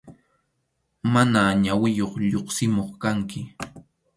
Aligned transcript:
Mana 1.13 1.41
ñawiyuq 1.63 2.13
lluqsimuq 2.31 2.91
kanki. 3.01 3.41